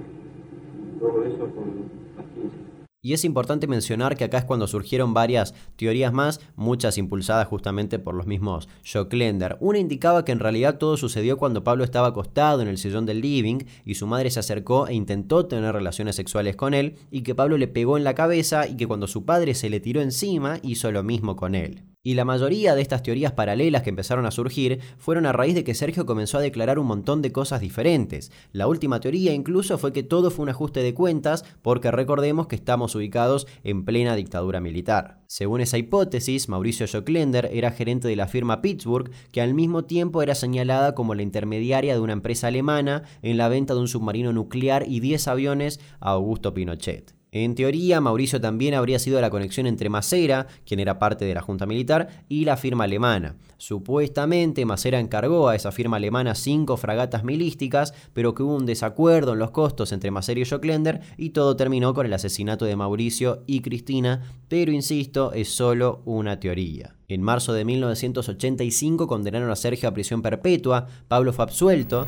Todo 0.99 1.23
eso 1.23 1.39
con 1.39 1.89
pastillas. 2.15 2.68
Y 3.01 3.13
es 3.13 3.23
importante 3.23 3.65
mencionar 3.65 4.17
que 4.17 4.25
acá 4.25 4.39
es 4.39 4.43
cuando 4.43 4.67
surgieron 4.67 5.13
varias 5.13 5.53
teorías 5.77 6.11
más, 6.11 6.41
muchas 6.57 6.97
impulsadas 6.97 7.47
justamente 7.47 7.97
por 7.97 8.13
los 8.13 8.27
mismos 8.27 8.67
Lender. 9.11 9.55
Una 9.61 9.79
indicaba 9.79 10.25
que 10.25 10.33
en 10.33 10.39
realidad 10.39 10.77
todo 10.77 10.97
sucedió 10.97 11.37
cuando 11.37 11.63
Pablo 11.63 11.85
estaba 11.85 12.07
acostado 12.07 12.61
en 12.61 12.67
el 12.67 12.77
sillón 12.77 13.05
del 13.05 13.21
living 13.21 13.59
y 13.85 13.95
su 13.95 14.05
madre 14.05 14.31
se 14.31 14.41
acercó 14.41 14.87
e 14.87 14.95
intentó 14.95 15.45
tener 15.45 15.73
relaciones 15.73 16.17
sexuales 16.17 16.57
con 16.57 16.73
él 16.73 16.97
y 17.09 17.21
que 17.21 17.35
Pablo 17.35 17.57
le 17.57 17.69
pegó 17.69 17.95
en 17.95 18.03
la 18.03 18.15
cabeza 18.15 18.67
y 18.67 18.75
que 18.75 18.87
cuando 18.87 19.07
su 19.07 19.23
padre 19.23 19.55
se 19.55 19.69
le 19.69 19.79
tiró 19.79 20.01
encima 20.01 20.59
hizo 20.61 20.91
lo 20.91 21.01
mismo 21.01 21.37
con 21.37 21.55
él. 21.55 21.88
Y 22.01 22.13
la 22.13 22.23
mayoría 22.23 22.75
de 22.75 22.81
estas 22.81 23.03
teorías 23.03 23.33
paralelas 23.33 23.83
que 23.83 23.89
empezaron 23.89 24.25
a 24.25 24.31
surgir 24.31 24.79
fueron 24.97 25.25
a 25.25 25.33
raíz 25.33 25.53
de 25.53 25.65
que 25.65 25.73
Sergio 25.73 26.05
comenzó 26.05 26.37
a 26.37 26.41
declarar 26.41 26.79
un 26.79 26.87
montón 26.87 27.21
de 27.21 27.33
cosas 27.33 27.59
diferentes. 27.59 28.31
La 28.53 28.67
última 28.67 29.01
teoría 29.01 29.33
incluso 29.33 29.77
fue 29.77 29.91
que 29.91 30.01
todo 30.01 30.31
fue 30.31 30.43
un 30.43 30.49
ajuste 30.49 30.81
de 30.81 30.93
cuentas 30.93 31.43
porque 31.61 31.91
recordemos 31.91 32.47
que 32.47 32.55
estamos 32.55 32.95
ubicados 32.95 33.47
en 33.65 33.83
plena 33.83 34.15
dictadura 34.15 34.61
militar. 34.61 35.19
Según 35.27 35.59
esa 35.59 35.77
hipótesis, 35.77 36.47
Mauricio 36.47 36.87
Joclender 36.87 37.49
era 37.51 37.71
gerente 37.71 38.07
de 38.07 38.15
la 38.15 38.27
firma 38.27 38.61
Pittsburgh 38.61 39.11
que 39.33 39.41
al 39.41 39.53
mismo 39.53 39.83
tiempo 39.83 40.21
era 40.21 40.35
señalada 40.35 40.95
como 40.95 41.15
la 41.15 41.23
intermediaria 41.23 41.95
de 41.95 41.99
una 41.99 42.13
empresa 42.13 42.47
alemana 42.47 43.03
en 43.21 43.35
la 43.35 43.49
venta 43.49 43.73
de 43.73 43.81
un 43.81 43.89
submarino 43.89 44.31
nuclear 44.31 44.85
y 44.87 45.01
10 45.01 45.27
aviones 45.27 45.81
a 45.99 46.11
Augusto 46.11 46.53
Pinochet. 46.53 47.18
En 47.31 47.53
teoría, 47.53 48.01
Mauricio 48.01 48.41
también 48.41 48.73
habría 48.73 48.97
sido 48.97 49.21
la 49.21 49.29
conexión 49.29 49.67
entre 49.67 49.89
Macera, 49.89 50.47
quien 50.65 50.79
era 50.79 50.97
parte 50.97 51.25
de 51.25 51.35
la 51.35 51.41
Junta 51.41 51.67
Militar, 51.67 52.25
y 52.27 52.45
la 52.45 52.57
firma 52.57 52.85
alemana. 52.85 53.35
Supuestamente, 53.57 54.65
Macera 54.65 54.99
encargó 54.99 55.47
a 55.47 55.55
esa 55.55 55.71
firma 55.71 55.97
alemana 55.97 56.33
cinco 56.33 56.75
fragatas 56.75 57.23
milísticas, 57.23 57.93
pero 58.13 58.33
que 58.33 58.41
hubo 58.41 58.55
un 58.55 58.65
desacuerdo 58.65 59.33
en 59.33 59.39
los 59.39 59.51
costos 59.51 59.91
entre 59.91 60.09
Macera 60.09 60.39
y 60.39 60.45
Joclender 60.45 61.01
y 61.17 61.29
todo 61.29 61.55
terminó 61.55 61.93
con 61.93 62.07
el 62.07 62.13
asesinato 62.13 62.65
de 62.65 62.75
Mauricio 62.75 63.43
y 63.45 63.61
Cristina, 63.61 64.23
pero 64.47 64.71
insisto, 64.71 65.31
es 65.33 65.49
solo 65.49 66.01
una 66.05 66.39
teoría. 66.39 66.95
En 67.09 67.21
marzo 67.21 67.53
de 67.53 67.63
1985 67.63 69.05
condenaron 69.05 69.51
a 69.51 69.55
Sergio 69.55 69.89
a 69.89 69.93
prisión 69.93 70.23
perpetua, 70.23 70.87
Pablo 71.07 71.31
fue 71.31 71.43
absuelto. 71.43 72.07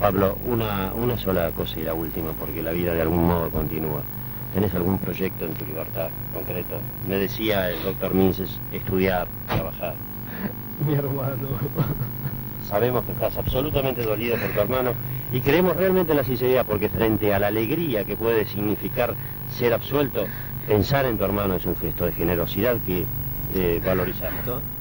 Pablo, 0.00 0.38
una, 0.48 0.94
una 0.94 1.18
sola 1.18 1.50
cosa 1.50 1.78
y 1.78 1.82
la 1.82 1.92
última, 1.92 2.32
porque 2.32 2.62
la 2.62 2.72
vida 2.72 2.94
de 2.94 3.02
algún 3.02 3.26
modo 3.26 3.50
continúa. 3.50 4.02
¿Tenés 4.54 4.74
algún 4.74 4.98
proyecto 4.98 5.46
en 5.46 5.54
tu 5.54 5.64
libertad 5.64 6.08
concreto? 6.34 6.78
Me 7.08 7.16
decía 7.16 7.70
el 7.70 7.82
doctor 7.82 8.12
Minces, 8.12 8.50
estudiar, 8.70 9.26
trabajar. 9.46 9.94
Mi 10.86 10.94
hermano. 10.94 11.48
Sabemos 12.68 13.04
que 13.04 13.12
estás 13.12 13.36
absolutamente 13.38 14.02
dolido 14.02 14.36
por 14.36 14.50
tu 14.50 14.60
hermano 14.60 14.92
y 15.32 15.40
creemos 15.40 15.76
realmente 15.76 16.12
en 16.12 16.18
la 16.18 16.24
sinceridad 16.24 16.66
porque 16.66 16.90
frente 16.90 17.32
a 17.32 17.38
la 17.38 17.46
alegría 17.46 18.04
que 18.04 18.16
puede 18.16 18.44
significar 18.44 19.14
ser 19.56 19.72
absuelto, 19.72 20.26
pensar 20.66 21.06
en 21.06 21.16
tu 21.16 21.24
hermano 21.24 21.54
es 21.54 21.64
un 21.64 21.76
gesto 21.76 22.04
de 22.04 22.12
generosidad 22.12 22.76
que 22.86 23.06
eh, 23.54 23.80
valorizar. 23.84 24.32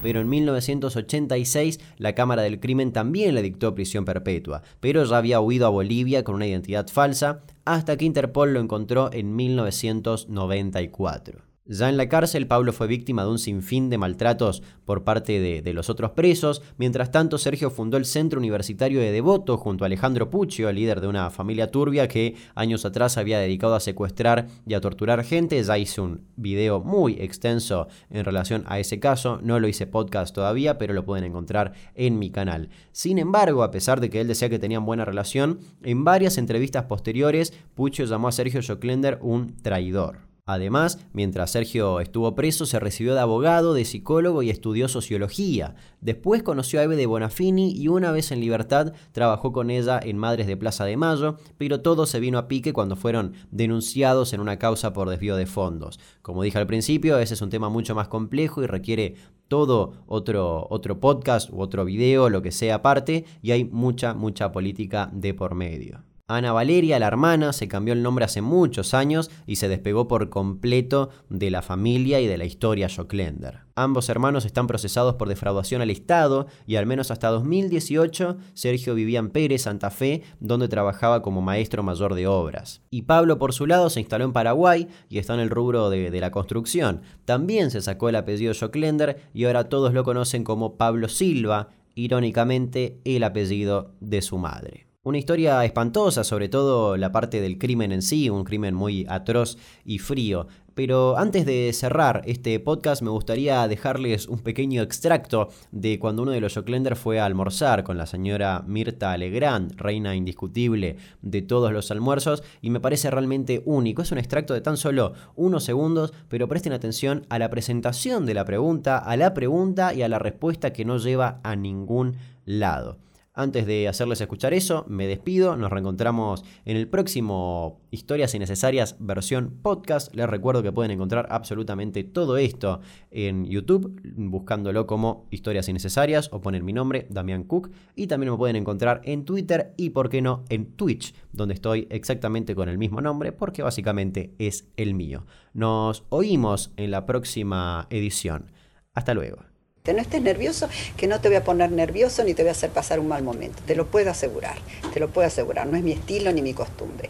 Pero 0.01 0.21
en 0.21 0.29
1986 0.29 1.79
la 1.97 2.15
Cámara 2.15 2.41
del 2.41 2.59
Crimen 2.59 2.93
también 2.93 3.35
le 3.35 3.41
dictó 3.41 3.75
prisión 3.75 4.05
perpetua, 4.05 4.61
pero 4.79 5.03
ya 5.03 5.17
había 5.17 5.41
huido 5.41 5.67
a 5.67 5.69
Bolivia 5.69 6.23
con 6.23 6.35
una 6.35 6.47
identidad 6.47 6.87
falsa 6.87 7.41
hasta 7.65 7.97
que 7.97 8.05
Interpol 8.05 8.53
lo 8.53 8.59
encontró 8.59 9.11
en 9.13 9.35
1994. 9.35 11.50
Ya 11.65 11.89
en 11.89 11.95
la 11.95 12.09
cárcel, 12.09 12.47
Pablo 12.47 12.73
fue 12.73 12.87
víctima 12.87 13.23
de 13.23 13.29
un 13.29 13.37
sinfín 13.37 13.91
de 13.91 13.99
maltratos 13.99 14.63
por 14.83 15.03
parte 15.03 15.39
de, 15.39 15.73
los 15.73 15.91
otros 15.91 16.11
presos. 16.11 16.63
Mientras 16.77 17.11
tanto, 17.11 17.37
Sergio 17.37 17.69
fundó 17.69 17.97
el 17.97 18.05
Centro 18.05 18.39
Universitario 18.39 18.99
de 18.99 19.11
Devoto 19.11 19.57
junto 19.57 19.83
a 19.83 19.87
Alejandro 19.87 20.31
Puccio, 20.31 20.71
líder 20.71 21.01
de 21.01 21.07
una 21.07 21.29
familia 21.29 21.69
turbia 21.69 22.07
que 22.07 22.35
años 22.55 22.83
atrás 22.83 23.17
había 23.17 23.37
dedicado 23.37 23.75
a 23.75 23.79
secuestrar 23.79 24.47
y 24.65 24.73
a 24.73 24.81
torturar 24.81 25.23
gente. 25.23 25.63
Ya 25.63 25.77
hice 25.77 26.01
un 26.01 26.25
video 26.35 26.79
muy 26.79 27.13
extenso 27.19 27.87
en 28.09 28.25
relación 28.25 28.63
a 28.65 28.79
ese 28.79 28.99
caso. 28.99 29.39
No 29.43 29.59
lo 29.59 29.67
hice 29.67 29.85
podcast 29.85 30.33
todavía, 30.33 30.79
pero 30.79 30.95
lo 30.95 31.05
pueden 31.05 31.25
encontrar 31.25 31.73
en 31.93 32.17
mi 32.17 32.31
canal. 32.31 32.69
Sin 32.91 33.19
embargo, 33.19 33.61
a 33.61 33.69
pesar 33.69 34.01
de 34.01 34.09
que 34.09 34.19
él 34.19 34.27
decía 34.27 34.49
que 34.49 34.59
tenían 34.59 34.85
buena 34.85 35.05
relación, 35.05 35.59
en 35.83 36.03
varias 36.03 36.39
entrevistas 36.39 36.85
posteriores, 36.85 37.53
Puccio 37.75 38.05
llamó 38.05 38.29
a 38.29 38.31
Sergio 38.31 38.61
Joclender 38.67 39.19
un 39.21 39.55
traidor. 39.61 40.30
Además, 40.45 40.99
mientras 41.13 41.51
Sergio 41.51 41.99
estuvo 41.99 42.35
preso, 42.35 42.65
se 42.65 42.79
recibió 42.79 43.13
de 43.13 43.19
abogado, 43.19 43.73
de 43.73 43.85
psicólogo 43.85 44.41
y 44.41 44.49
estudió 44.49 44.87
sociología. 44.87 45.75
Después 46.01 46.43
conoció 46.43 46.79
a 46.79 46.83
Eve 46.83 46.95
de 46.95 47.05
Bonafini 47.05 47.71
y 47.71 47.87
una 47.87 48.11
vez 48.11 48.31
en 48.31 48.39
libertad 48.39 48.93
trabajó 49.11 49.51
con 49.51 49.69
ella 49.69 49.99
en 50.01 50.17
Madres 50.17 50.47
de 50.47 50.57
Plaza 50.57 50.85
de 50.85 50.97
Mayo, 50.97 51.37
pero 51.57 51.81
todo 51.81 52.05
se 52.05 52.19
vino 52.19 52.37
a 52.37 52.47
pique 52.47 52.73
cuando 52.73 52.95
fueron 52.95 53.33
denunciados 53.51 54.33
en 54.33 54.41
una 54.41 54.57
causa 54.57 54.93
por 54.93 55.09
desvío 55.09 55.35
de 55.35 55.45
fondos. 55.45 55.99
Como 56.21 56.43
dije 56.43 56.57
al 56.57 56.67
principio, 56.67 57.19
ese 57.19 57.35
es 57.35 57.41
un 57.41 57.49
tema 57.49 57.69
mucho 57.69 57.95
más 57.95 58.07
complejo 58.07 58.63
y 58.63 58.67
requiere 58.67 59.15
todo 59.47 59.93
otro, 60.07 60.67
otro 60.69 60.99
podcast 60.99 61.49
u 61.51 61.61
otro 61.61 61.85
video, 61.85 62.29
lo 62.29 62.41
que 62.41 62.51
sea 62.51 62.75
aparte, 62.75 63.25
y 63.41 63.51
hay 63.51 63.65
mucha, 63.65 64.13
mucha 64.13 64.51
política 64.51 65.09
de 65.13 65.33
por 65.33 65.55
medio. 65.55 66.03
Ana 66.35 66.53
Valeria, 66.53 66.97
la 66.97 67.07
hermana, 67.07 67.51
se 67.51 67.67
cambió 67.67 67.93
el 67.93 68.03
nombre 68.03 68.23
hace 68.23 68.41
muchos 68.41 68.93
años 68.93 69.29
y 69.45 69.57
se 69.57 69.67
despegó 69.67 70.07
por 70.07 70.29
completo 70.29 71.09
de 71.29 71.51
la 71.51 71.61
familia 71.61 72.21
y 72.21 72.27
de 72.27 72.37
la 72.37 72.45
historia 72.45 72.87
Joclender. 72.89 73.59
Ambos 73.75 74.09
hermanos 74.09 74.45
están 74.45 74.67
procesados 74.67 75.15
por 75.15 75.27
defraudación 75.27 75.81
al 75.81 75.89
Estado 75.89 76.47
y 76.65 76.75
al 76.75 76.85
menos 76.85 77.11
hasta 77.11 77.29
2018 77.29 78.37
Sergio 78.53 78.95
vivía 78.95 79.19
en 79.19 79.29
Pérez, 79.29 79.63
Santa 79.63 79.89
Fe, 79.89 80.23
donde 80.39 80.67
trabajaba 80.67 81.21
como 81.21 81.41
maestro 81.41 81.83
mayor 81.83 82.15
de 82.15 82.27
obras. 82.27 82.81
Y 82.91 83.01
Pablo 83.01 83.37
por 83.37 83.53
su 83.53 83.67
lado 83.67 83.89
se 83.89 83.99
instaló 83.99 84.23
en 84.25 84.33
Paraguay 84.33 84.87
y 85.09 85.17
está 85.17 85.33
en 85.33 85.39
el 85.41 85.49
rubro 85.49 85.89
de, 85.89 86.11
la 86.19 86.31
construcción. 86.31 87.01
También 87.25 87.71
se 87.71 87.81
sacó 87.81 88.09
el 88.09 88.15
apellido 88.15 88.53
Joclender 88.57 89.21
y 89.33 89.45
ahora 89.45 89.69
todos 89.69 89.93
lo 89.93 90.03
conocen 90.03 90.43
como 90.43 90.77
Pablo 90.77 91.07
Silva, 91.09 91.69
irónicamente 91.95 92.99
el 93.03 93.23
apellido 93.23 93.91
de 93.99 94.21
su 94.21 94.37
madre. 94.37 94.90
Una 95.03 95.17
historia 95.17 95.65
espantosa, 95.65 96.23
sobre 96.23 96.47
todo 96.47 96.95
la 96.95 97.11
parte 97.11 97.41
del 97.41 97.57
crimen 97.57 97.91
en 97.91 98.03
sí, 98.03 98.29
un 98.29 98.43
crimen 98.43 98.75
muy 98.75 99.07
atroz 99.09 99.57
y 99.83 99.97
frío. 99.97 100.45
Pero 100.75 101.17
antes 101.17 101.43
de 101.47 101.73
cerrar 101.73 102.21
este 102.27 102.59
podcast 102.59 103.01
me 103.01 103.09
gustaría 103.09 103.67
dejarles 103.67 104.27
un 104.27 104.41
pequeño 104.41 104.83
extracto 104.83 105.49
de 105.71 105.97
cuando 105.97 106.21
uno 106.21 106.33
de 106.33 106.39
los 106.39 106.53
Joclender 106.53 106.95
fue 106.95 107.19
a 107.19 107.25
almorzar 107.25 107.83
con 107.83 107.97
la 107.97 108.05
señora 108.05 108.63
Mirta 108.67 109.17
Legrand, 109.17 109.73
reina 109.75 110.13
indiscutible 110.13 110.97
de 111.23 111.41
todos 111.41 111.73
los 111.73 111.89
almuerzos, 111.89 112.43
y 112.61 112.69
me 112.69 112.79
parece 112.79 113.09
realmente 113.09 113.63
único. 113.65 114.03
Es 114.03 114.11
un 114.11 114.19
extracto 114.19 114.53
de 114.53 114.61
tan 114.61 114.77
solo 114.77 115.13
unos 115.35 115.63
segundos, 115.63 116.13
pero 116.29 116.47
presten 116.47 116.73
atención 116.73 117.25
a 117.29 117.39
la 117.39 117.49
presentación 117.49 118.27
de 118.27 118.35
la 118.35 118.45
pregunta, 118.45 118.99
a 118.99 119.17
la 119.17 119.33
pregunta 119.33 119.95
y 119.95 120.03
a 120.03 120.07
la 120.07 120.19
respuesta 120.19 120.73
que 120.73 120.85
no 120.85 120.99
lleva 120.99 121.39
a 121.41 121.55
ningún 121.55 122.17
lado. 122.45 122.99
Antes 123.41 123.65
de 123.65 123.87
hacerles 123.87 124.21
escuchar 124.21 124.53
eso, 124.53 124.85
me 124.87 125.07
despido. 125.07 125.57
Nos 125.57 125.71
reencontramos 125.71 126.45
en 126.63 126.77
el 126.77 126.87
próximo 126.87 127.81
Historias 127.89 128.35
Innecesarias 128.35 128.97
versión 128.99 129.57
podcast. 129.63 130.13
Les 130.13 130.29
recuerdo 130.29 130.61
que 130.61 130.71
pueden 130.71 130.91
encontrar 130.91 131.25
absolutamente 131.31 132.03
todo 132.03 132.37
esto 132.37 132.81
en 133.09 133.45
YouTube, 133.45 133.99
buscándolo 134.15 134.85
como 134.85 135.25
Historias 135.31 135.67
Innecesarias 135.69 136.29
o 136.31 136.39
ponen 136.39 136.63
mi 136.63 136.71
nombre, 136.71 137.07
Damián 137.09 137.43
Cook. 137.43 137.71
Y 137.95 138.05
también 138.05 138.31
me 138.31 138.37
pueden 138.37 138.57
encontrar 138.57 139.01
en 139.05 139.25
Twitter 139.25 139.73
y, 139.75 139.89
por 139.89 140.09
qué 140.09 140.21
no, 140.21 140.45
en 140.49 140.75
Twitch, 140.75 141.15
donde 141.31 141.55
estoy 141.55 141.87
exactamente 141.89 142.53
con 142.53 142.69
el 142.69 142.77
mismo 142.77 143.01
nombre, 143.01 143.31
porque 143.31 143.63
básicamente 143.63 144.35
es 144.37 144.67
el 144.77 144.93
mío. 144.93 145.25
Nos 145.55 146.03
oímos 146.09 146.73
en 146.77 146.91
la 146.91 147.07
próxima 147.07 147.87
edición. 147.89 148.51
Hasta 148.93 149.15
luego. 149.15 149.50
No 149.83 149.97
estés 149.99 150.21
nervioso, 150.21 150.69
que 150.95 151.07
no 151.07 151.19
te 151.21 151.27
voy 151.27 151.37
a 151.37 151.43
poner 151.43 151.71
nervioso 151.71 152.23
ni 152.23 152.35
te 152.35 152.43
voy 152.43 152.49
a 152.49 152.51
hacer 152.51 152.69
pasar 152.69 152.99
un 152.99 153.07
mal 153.07 153.23
momento. 153.23 153.63
Te 153.65 153.75
lo 153.75 153.87
puedo 153.87 154.11
asegurar, 154.11 154.55
te 154.93 154.99
lo 154.99 155.09
puedo 155.09 155.25
asegurar. 155.27 155.65
No 155.65 155.75
es 155.75 155.81
mi 155.83 155.91
estilo 155.91 156.31
ni 156.31 156.43
mi 156.43 156.53
costumbre. 156.53 157.09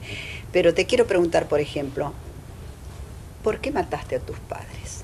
Pero 0.53 0.73
te 0.73 0.85
quiero 0.85 1.05
preguntar, 1.05 1.49
por 1.49 1.59
ejemplo, 1.59 2.13
¿por 3.43 3.59
qué 3.59 3.71
mataste 3.71 4.15
a 4.15 4.19
tus 4.19 4.39
padres? 4.39 5.01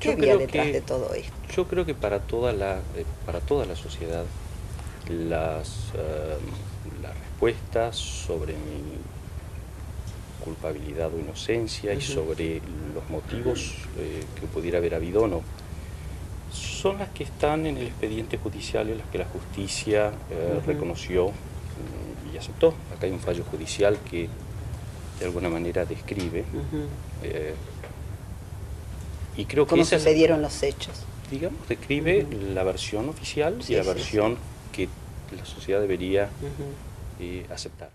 ¿Qué 0.00 0.08
Yo 0.08 0.12
había 0.14 0.36
detrás 0.36 0.66
que- 0.66 0.72
de 0.72 0.80
todo 0.80 1.14
esto? 1.14 1.32
Yo 1.54 1.68
creo 1.68 1.86
que 1.86 1.94
para 1.94 2.18
toda 2.18 2.52
la, 2.52 2.78
eh, 2.96 3.04
para 3.24 3.38
toda 3.40 3.66
la 3.66 3.76
sociedad 3.76 4.24
las, 5.08 5.90
eh, 5.94 6.36
las 7.02 7.16
respuestas 7.16 7.96
sobre 7.96 8.54
mi 8.54 8.98
culpabilidad 10.44 11.12
o 11.14 11.18
inocencia 11.20 11.92
y 11.94 12.00
sobre 12.00 12.60
los 12.94 13.08
motivos 13.10 13.74
eh, 13.98 14.24
que 14.40 14.46
pudiera 14.46 14.78
haber 14.78 14.94
habido 14.94 15.22
o 15.22 15.28
no 15.28 15.42
son 16.80 16.98
las 16.98 17.08
que 17.10 17.24
están 17.24 17.66
en 17.66 17.76
el 17.76 17.86
expediente 17.88 18.38
judicial 18.38 18.88
y 18.88 18.94
las 18.94 19.06
que 19.08 19.18
la 19.18 19.26
justicia 19.26 20.12
eh, 20.30 20.60
reconoció 20.66 21.28
mm, 21.28 22.34
y 22.34 22.38
aceptó. 22.38 22.68
Acá 22.96 23.06
hay 23.06 23.12
un 23.12 23.20
fallo 23.20 23.44
judicial 23.50 23.98
que 24.10 24.28
de 25.18 25.24
alguna 25.26 25.48
manera 25.50 25.84
describe 25.84 26.44
eh, 27.22 27.54
y 29.36 29.44
creo 29.44 29.66
que 29.66 29.70
¿Cómo 29.70 29.82
esa 29.82 29.96
es- 29.96 30.02
sucedieron 30.02 30.40
los 30.42 30.62
hechos? 30.62 30.94
digamos, 31.30 31.60
describe 31.68 32.26
la 32.54 32.64
versión 32.64 33.08
oficial 33.08 33.62
Sí, 33.62 33.74
y 33.74 33.76
la 33.76 33.82
sí, 33.84 33.88
sí. 33.88 33.94
versión 33.94 34.36
que 34.72 34.88
la 35.36 35.44
sociedad 35.44 35.80
debería 35.80 36.28
eh, 37.20 37.46
aceptar. 37.50 37.90